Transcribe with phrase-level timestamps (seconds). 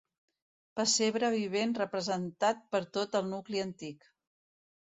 [0.79, 4.13] Pessebre vivent representat per tot el nucli antic.